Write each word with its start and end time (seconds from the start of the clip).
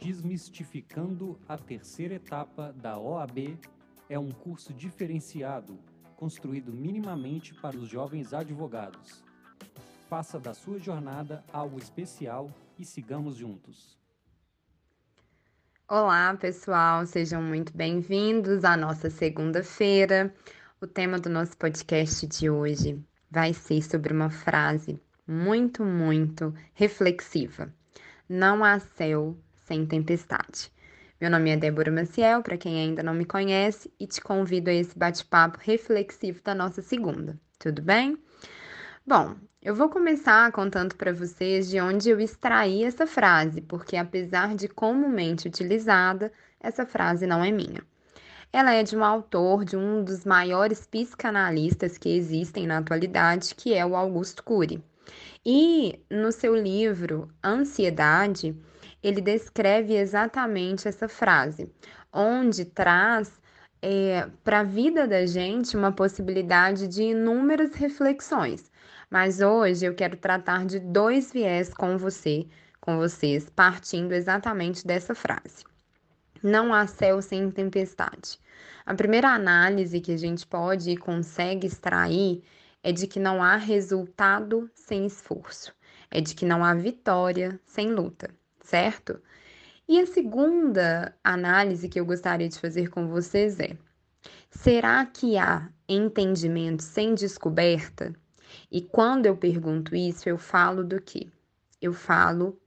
Desmistificando 0.00 1.40
a 1.48 1.58
terceira 1.58 2.14
etapa 2.14 2.72
da 2.80 2.96
OAB 2.96 3.58
é 4.08 4.16
um 4.16 4.30
curso 4.30 4.72
diferenciado, 4.72 5.76
construído 6.14 6.72
minimamente 6.72 7.52
para 7.54 7.76
os 7.76 7.88
jovens 7.88 8.32
advogados. 8.32 9.24
Faça 10.08 10.38
da 10.38 10.54
sua 10.54 10.78
jornada 10.78 11.44
algo 11.52 11.78
especial 11.78 12.48
e 12.78 12.84
sigamos 12.84 13.34
juntos. 13.34 13.98
Olá, 15.88 16.32
pessoal, 16.36 17.04
sejam 17.04 17.42
muito 17.42 17.76
bem-vindos 17.76 18.64
à 18.64 18.76
nossa 18.76 19.10
segunda-feira. 19.10 20.32
O 20.80 20.86
tema 20.86 21.18
do 21.18 21.28
nosso 21.28 21.56
podcast 21.56 22.24
de 22.24 22.48
hoje 22.48 23.04
vai 23.28 23.52
ser 23.52 23.82
sobre 23.82 24.12
uma 24.12 24.30
frase 24.30 25.00
muito, 25.26 25.84
muito 25.84 26.54
reflexiva. 26.72 27.74
Não 28.28 28.62
há 28.62 28.78
céu 28.78 29.36
sem 29.68 29.84
tempestade. 29.84 30.72
Meu 31.20 31.30
nome 31.30 31.50
é 31.50 31.56
Débora 31.56 31.92
Maciel, 31.92 32.42
para 32.42 32.56
quem 32.56 32.80
ainda 32.80 33.02
não 33.02 33.12
me 33.12 33.26
conhece, 33.26 33.92
e 34.00 34.06
te 34.06 34.18
convido 34.18 34.70
a 34.70 34.72
esse 34.72 34.98
bate-papo 34.98 35.58
reflexivo 35.60 36.40
da 36.42 36.54
nossa 36.54 36.80
segunda. 36.80 37.38
Tudo 37.58 37.82
bem? 37.82 38.16
Bom, 39.06 39.36
eu 39.62 39.74
vou 39.74 39.90
começar 39.90 40.50
contando 40.52 40.94
para 40.94 41.12
vocês 41.12 41.68
de 41.68 41.78
onde 41.78 42.08
eu 42.08 42.18
extraí 42.18 42.82
essa 42.82 43.06
frase, 43.06 43.60
porque 43.60 43.94
apesar 43.94 44.54
de 44.54 44.68
comumente 44.68 45.46
utilizada, 45.46 46.32
essa 46.58 46.86
frase 46.86 47.26
não 47.26 47.44
é 47.44 47.52
minha. 47.52 47.82
Ela 48.50 48.72
é 48.72 48.82
de 48.82 48.96
um 48.96 49.04
autor 49.04 49.66
de 49.66 49.76
um 49.76 50.02
dos 50.02 50.24
maiores 50.24 50.86
psicanalistas 50.86 51.98
que 51.98 52.08
existem 52.08 52.66
na 52.66 52.78
atualidade, 52.78 53.54
que 53.54 53.74
é 53.74 53.84
o 53.84 53.94
Augusto 53.94 54.42
Cury. 54.42 54.82
E 55.44 56.00
no 56.10 56.32
seu 56.32 56.54
livro 56.56 57.28
Ansiedade, 57.44 58.56
ele 59.02 59.20
descreve 59.20 59.94
exatamente 59.94 60.88
essa 60.88 61.08
frase, 61.08 61.70
onde 62.12 62.64
traz 62.64 63.40
é, 63.80 64.28
para 64.42 64.60
a 64.60 64.64
vida 64.64 65.06
da 65.06 65.24
gente 65.24 65.76
uma 65.76 65.92
possibilidade 65.92 66.88
de 66.88 67.02
inúmeras 67.04 67.74
reflexões. 67.74 68.70
Mas 69.10 69.40
hoje 69.40 69.86
eu 69.86 69.94
quero 69.94 70.16
tratar 70.16 70.66
de 70.66 70.78
dois 70.80 71.32
viés 71.32 71.72
com 71.72 71.96
você, 71.96 72.46
com 72.80 72.98
vocês, 72.98 73.48
partindo 73.48 74.12
exatamente 74.12 74.86
dessa 74.86 75.14
frase. 75.14 75.64
Não 76.42 76.74
há 76.74 76.86
céu 76.86 77.22
sem 77.22 77.50
tempestade. 77.50 78.38
A 78.84 78.94
primeira 78.94 79.28
análise 79.28 80.00
que 80.00 80.12
a 80.12 80.16
gente 80.16 80.46
pode 80.46 80.90
e 80.90 80.96
consegue 80.96 81.66
extrair 81.66 82.42
é 82.82 82.92
de 82.92 83.06
que 83.06 83.18
não 83.18 83.42
há 83.42 83.56
resultado 83.56 84.70
sem 84.74 85.06
esforço, 85.06 85.74
é 86.10 86.20
de 86.20 86.34
que 86.34 86.46
não 86.46 86.64
há 86.64 86.74
vitória 86.74 87.60
sem 87.66 87.92
luta, 87.92 88.30
certo? 88.68 89.20
E 89.88 89.98
a 89.98 90.06
segunda 90.06 91.16
análise 91.24 91.88
que 91.88 91.98
eu 91.98 92.04
gostaria 92.04 92.48
de 92.48 92.58
fazer 92.58 92.90
com 92.90 93.08
vocês 93.08 93.58
é: 93.58 93.76
será 94.50 95.04
que 95.06 95.38
há 95.38 95.70
entendimento 95.88 96.82
sem 96.82 97.14
descoberta? 97.14 98.14
E 98.70 98.82
quando 98.82 99.26
eu 99.26 99.36
pergunto 99.36 99.96
isso, 99.96 100.28
eu 100.28 100.36
falo 100.36 100.84
do 100.84 101.00
que? 101.00 101.30
Eu 101.80 101.94
falo 101.94 102.60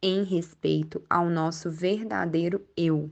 em 0.00 0.22
respeito 0.22 1.04
ao 1.10 1.28
nosso 1.28 1.68
verdadeiro 1.70 2.64
eu. 2.76 3.10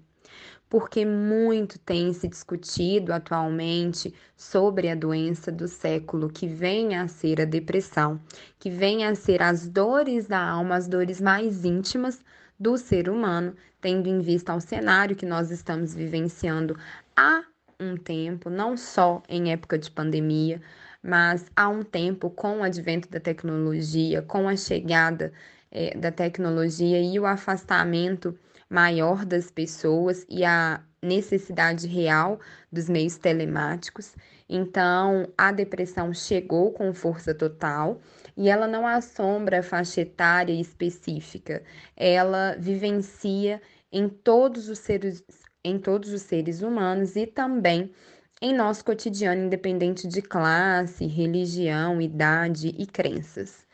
Porque 0.73 1.05
muito 1.05 1.79
tem 1.79 2.15
se 2.15 2.27
discutido 2.27 3.13
atualmente 3.13 4.15
sobre 4.35 4.89
a 4.89 4.95
doença 4.95 5.53
do 5.53 5.69
século, 5.69 6.31
que 6.31 6.47
vem 6.47 6.97
a 6.97 7.07
ser 7.09 7.43
a 7.43 7.45
depressão, 7.45 8.19
que 8.59 8.71
vem 8.71 9.05
a 9.05 9.15
ser 9.15 9.43
as 9.43 9.69
dores 9.69 10.27
da 10.27 10.43
alma, 10.43 10.77
as 10.77 10.89
dores 10.89 11.21
mais 11.21 11.67
íntimas 11.67 12.25
do 12.59 12.79
ser 12.79 13.11
humano, 13.11 13.55
tendo 13.83 14.09
em 14.09 14.21
vista 14.21 14.55
o 14.55 14.61
cenário 14.63 15.15
que 15.15 15.27
nós 15.27 15.51
estamos 15.51 15.95
vivenciando 15.95 16.75
há 17.15 17.45
um 17.79 17.95
tempo, 17.95 18.49
não 18.49 18.75
só 18.75 19.23
em 19.29 19.53
época 19.53 19.77
de 19.77 19.91
pandemia, 19.91 20.59
mas 21.03 21.45
há 21.55 21.69
um 21.69 21.83
tempo, 21.83 22.31
com 22.31 22.61
o 22.61 22.63
advento 22.63 23.11
da 23.11 23.21
tecnologia, 23.21 24.23
com 24.23 24.49
a 24.49 24.57
chegada 24.57 25.35
é, 25.71 25.95
da 25.99 26.11
tecnologia 26.11 26.99
e 26.99 27.21
o 27.21 27.27
afastamento 27.27 28.35
maior 28.73 29.27
das 29.27 29.51
pessoas 29.51 30.25
e 30.31 30.45
a 30.45 30.83
necessidade 31.03 31.87
real 31.87 32.41
dos 32.73 32.89
meios 32.89 33.19
telemáticos. 33.19 34.15
Então, 34.49 35.29
a 35.37 35.53
depressão 35.53 36.15
chegou 36.15 36.73
com 36.73 36.95
força 36.95 37.35
total 37.35 38.01
e 38.35 38.49
ela 38.49 38.67
não 38.67 38.87
assombra 38.87 39.61
a 39.61 39.63
faixa 39.63 40.01
etária 40.01 40.59
específica, 40.59 41.63
ela 41.95 42.57
vivencia 42.59 43.61
em 43.93 44.09
todos 44.09 44.71
os 44.71 44.79
seres, 44.79 45.23
em 45.63 45.79
todos 45.79 46.11
os 46.11 46.23
seres 46.23 46.63
humanos 46.63 47.15
e 47.15 47.27
também 47.27 47.93
em 48.41 48.55
nosso 48.55 48.85
cotidiano, 48.85 49.45
independente 49.45 50.09
de 50.09 50.23
classe, 50.23 51.07
religião, 51.07 52.01
idade 52.01 52.75
e 52.77 52.87
crenças. 52.87 53.67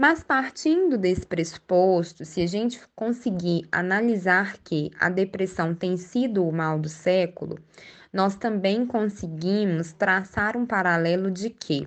Mas 0.00 0.22
partindo 0.22 0.96
desse 0.96 1.26
pressuposto, 1.26 2.24
se 2.24 2.40
a 2.40 2.46
gente 2.46 2.80
conseguir 2.94 3.66
analisar 3.72 4.56
que 4.58 4.92
a 4.96 5.08
depressão 5.10 5.74
tem 5.74 5.96
sido 5.96 6.46
o 6.46 6.52
mal 6.52 6.78
do 6.78 6.88
século, 6.88 7.58
nós 8.12 8.36
também 8.36 8.86
conseguimos 8.86 9.92
traçar 9.92 10.56
um 10.56 10.64
paralelo 10.64 11.32
de 11.32 11.50
que 11.50 11.84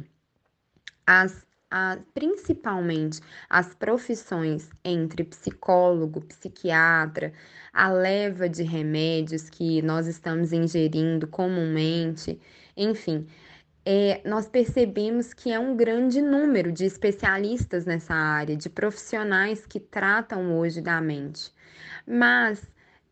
as 1.07 1.45
a, 1.71 1.97
principalmente 2.13 3.21
as 3.49 3.73
profissões 3.73 4.69
entre 4.83 5.23
psicólogo, 5.23 6.19
psiquiatra, 6.19 7.31
a 7.71 7.89
leva 7.89 8.49
de 8.49 8.61
remédios 8.61 9.49
que 9.49 9.81
nós 9.81 10.05
estamos 10.05 10.51
ingerindo 10.51 11.27
comumente, 11.27 12.37
enfim, 12.75 13.25
é, 13.85 14.21
nós 14.25 14.47
percebemos 14.47 15.33
que 15.33 15.51
é 15.51 15.59
um 15.59 15.75
grande 15.75 16.21
número 16.21 16.71
de 16.71 16.85
especialistas 16.85 17.85
nessa 17.85 18.13
área, 18.13 18.55
de 18.55 18.69
profissionais 18.69 19.65
que 19.65 19.79
tratam 19.79 20.57
hoje 20.57 20.81
da 20.81 21.01
mente. 21.01 21.51
Mas 22.05 22.61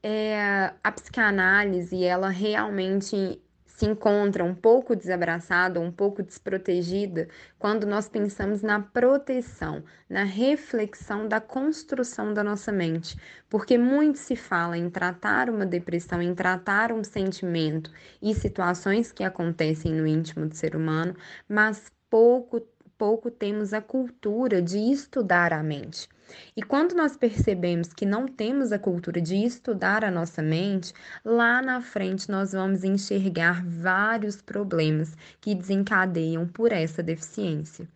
é, 0.03 0.71
a 0.83 0.91
psicanálise, 0.91 2.03
ela 2.03 2.29
realmente 2.29 3.41
se 3.79 3.85
encontra 3.85 4.43
um 4.43 4.53
pouco 4.53 4.93
desabraçada, 4.93 5.79
um 5.79 5.89
pouco 5.89 6.21
desprotegida, 6.21 7.29
quando 7.57 7.87
nós 7.87 8.09
pensamos 8.09 8.61
na 8.61 8.81
proteção, 8.81 9.81
na 10.09 10.25
reflexão 10.25 11.25
da 11.25 11.39
construção 11.39 12.33
da 12.33 12.43
nossa 12.43 12.73
mente. 12.73 13.17
Porque 13.49 13.77
muito 13.77 14.19
se 14.19 14.35
fala 14.35 14.77
em 14.77 14.89
tratar 14.89 15.49
uma 15.49 15.65
depressão, 15.65 16.21
em 16.21 16.35
tratar 16.35 16.91
um 16.91 17.05
sentimento 17.05 17.89
e 18.21 18.35
situações 18.35 19.13
que 19.13 19.23
acontecem 19.23 19.93
no 19.93 20.05
íntimo 20.05 20.45
do 20.45 20.55
ser 20.55 20.75
humano, 20.75 21.15
mas 21.47 21.89
pouco 22.09 22.59
pouco 22.99 23.31
temos 23.31 23.73
a 23.73 23.81
cultura 23.81 24.61
de 24.61 24.77
estudar 24.77 25.53
a 25.53 25.63
mente. 25.63 26.09
E 26.55 26.61
quando 26.61 26.93
nós 26.93 27.15
percebemos 27.15 27.93
que 27.93 28.05
não 28.05 28.27
temos 28.27 28.73
a 28.73 28.77
cultura 28.77 29.21
de 29.21 29.37
estudar 29.37 30.03
a 30.03 30.11
nossa 30.11 30.41
mente, 30.41 30.93
lá 31.23 31.61
na 31.61 31.81
frente 31.81 32.29
nós 32.29 32.51
vamos 32.51 32.83
enxergar 32.83 33.65
vários 33.65 34.41
problemas 34.41 35.15
que 35.39 35.55
desencadeiam 35.55 36.45
por 36.45 36.73
essa 36.73 37.01
deficiência. 37.01 37.87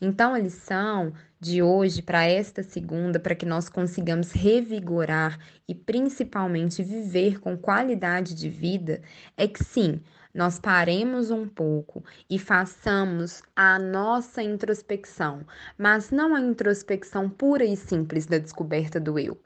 Então, 0.00 0.34
a 0.34 0.38
lição 0.38 1.12
de 1.40 1.62
hoje 1.62 2.02
para 2.02 2.24
esta 2.24 2.62
segunda, 2.62 3.20
para 3.20 3.34
que 3.34 3.46
nós 3.46 3.68
consigamos 3.68 4.32
revigorar 4.32 5.38
e 5.68 5.74
principalmente 5.74 6.82
viver 6.82 7.40
com 7.40 7.56
qualidade 7.56 8.34
de 8.34 8.48
vida, 8.48 9.02
é 9.36 9.46
que 9.46 9.62
sim, 9.62 10.00
nós 10.34 10.58
paremos 10.58 11.30
um 11.30 11.48
pouco 11.48 12.04
e 12.28 12.38
façamos 12.38 13.42
a 13.54 13.78
nossa 13.78 14.42
introspecção, 14.42 15.46
mas 15.78 16.10
não 16.10 16.34
a 16.34 16.40
introspecção 16.40 17.28
pura 17.28 17.64
e 17.64 17.76
simples 17.76 18.26
da 18.26 18.38
descoberta 18.38 19.00
do 19.00 19.18
eu. 19.18 19.40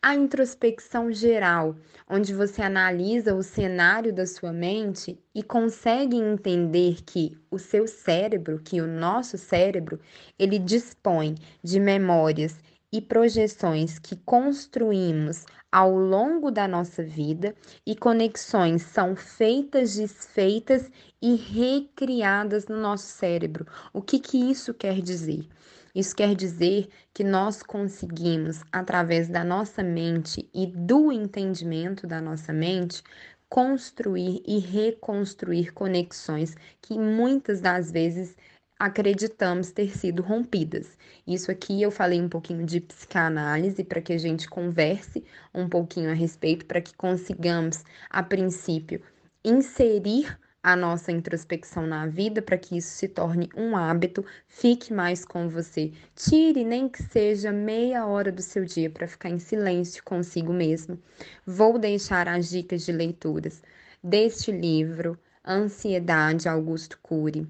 A 0.00 0.14
introspecção 0.14 1.10
geral, 1.10 1.74
onde 2.08 2.32
você 2.32 2.62
analisa 2.62 3.34
o 3.34 3.42
cenário 3.42 4.14
da 4.14 4.26
sua 4.26 4.52
mente 4.52 5.18
e 5.34 5.42
consegue 5.42 6.16
entender 6.16 7.02
que 7.04 7.36
o 7.50 7.58
seu 7.58 7.84
cérebro, 7.88 8.60
que 8.62 8.80
o 8.80 8.86
nosso 8.86 9.36
cérebro, 9.36 9.98
ele 10.38 10.56
dispõe 10.56 11.34
de 11.64 11.80
memórias 11.80 12.60
e 12.92 13.00
projeções 13.00 13.98
que 13.98 14.14
construímos 14.14 15.44
ao 15.70 15.92
longo 15.92 16.52
da 16.52 16.68
nossa 16.68 17.02
vida 17.02 17.52
e 17.84 17.96
conexões 17.96 18.82
são 18.82 19.16
feitas, 19.16 19.96
desfeitas 19.96 20.88
e 21.20 21.34
recriadas 21.34 22.68
no 22.68 22.80
nosso 22.80 23.06
cérebro. 23.06 23.66
O 23.92 24.00
que, 24.00 24.20
que 24.20 24.38
isso 24.38 24.72
quer 24.72 25.02
dizer? 25.02 25.44
Isso 25.94 26.14
quer 26.14 26.34
dizer 26.34 26.88
que 27.12 27.24
nós 27.24 27.62
conseguimos, 27.62 28.62
através 28.72 29.28
da 29.28 29.42
nossa 29.42 29.82
mente 29.82 30.48
e 30.54 30.66
do 30.66 31.10
entendimento 31.10 32.06
da 32.06 32.20
nossa 32.20 32.52
mente, 32.52 33.02
construir 33.48 34.42
e 34.46 34.58
reconstruir 34.58 35.72
conexões 35.72 36.54
que 36.82 36.98
muitas 36.98 37.60
das 37.60 37.90
vezes 37.90 38.36
acreditamos 38.78 39.72
ter 39.72 39.96
sido 39.96 40.22
rompidas. 40.22 40.96
Isso 41.26 41.50
aqui 41.50 41.82
eu 41.82 41.90
falei 41.90 42.20
um 42.20 42.28
pouquinho 42.28 42.64
de 42.64 42.80
psicanálise 42.80 43.82
para 43.82 44.00
que 44.00 44.12
a 44.12 44.18
gente 44.18 44.48
converse 44.48 45.24
um 45.52 45.68
pouquinho 45.68 46.10
a 46.10 46.14
respeito, 46.14 46.64
para 46.66 46.80
que 46.80 46.94
consigamos, 46.94 47.82
a 48.08 48.22
princípio, 48.22 49.02
inserir 49.44 50.38
a 50.62 50.74
nossa 50.74 51.12
introspecção 51.12 51.86
na 51.86 52.06
vida 52.06 52.42
para 52.42 52.58
que 52.58 52.76
isso 52.76 52.90
se 52.90 53.08
torne 53.08 53.48
um 53.56 53.76
hábito, 53.76 54.24
fique 54.46 54.92
mais 54.92 55.24
com 55.24 55.48
você. 55.48 55.92
Tire 56.14 56.64
nem 56.64 56.88
que 56.88 57.02
seja 57.02 57.52
meia 57.52 58.06
hora 58.06 58.32
do 58.32 58.42
seu 58.42 58.64
dia 58.64 58.90
para 58.90 59.06
ficar 59.06 59.30
em 59.30 59.38
silêncio 59.38 60.02
consigo 60.02 60.52
mesmo. 60.52 60.98
Vou 61.46 61.78
deixar 61.78 62.28
as 62.28 62.50
dicas 62.50 62.84
de 62.84 62.92
leituras 62.92 63.62
deste 64.02 64.50
livro, 64.50 65.18
Ansiedade 65.46 66.48
Augusto 66.48 66.98
Cury. 67.02 67.46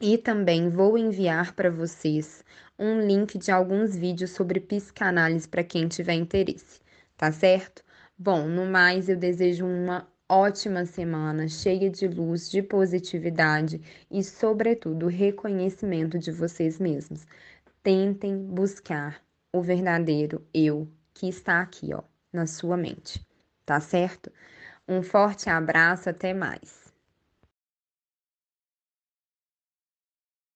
E 0.00 0.16
também 0.16 0.70
vou 0.70 0.96
enviar 0.96 1.54
para 1.54 1.70
vocês 1.70 2.42
um 2.78 3.00
link 3.00 3.36
de 3.36 3.50
alguns 3.50 3.94
vídeos 3.94 4.30
sobre 4.30 4.58
psicanálise 4.60 5.46
para 5.46 5.62
quem 5.62 5.86
tiver 5.86 6.14
interesse, 6.14 6.80
tá 7.16 7.30
certo? 7.30 7.84
Bom, 8.16 8.46
no 8.46 8.64
mais, 8.64 9.08
eu 9.10 9.16
desejo 9.16 9.66
uma 9.66 10.08
ótima 10.30 10.86
semana, 10.86 11.48
cheia 11.48 11.90
de 11.90 12.06
luz, 12.06 12.48
de 12.48 12.62
positividade 12.62 13.80
e, 14.08 14.22
sobretudo, 14.22 15.08
reconhecimento 15.08 16.18
de 16.18 16.30
vocês 16.30 16.78
mesmos. 16.78 17.26
Tentem 17.82 18.36
buscar 18.38 19.20
o 19.52 19.60
verdadeiro 19.60 20.46
eu 20.54 20.88
que 21.12 21.28
está 21.28 21.60
aqui, 21.60 21.92
ó, 21.92 22.02
na 22.32 22.46
sua 22.46 22.76
mente. 22.76 23.26
Tá 23.66 23.80
certo? 23.80 24.30
Um 24.88 25.02
forte 25.02 25.50
abraço, 25.50 26.08
até 26.08 26.32
mais. 26.32 26.89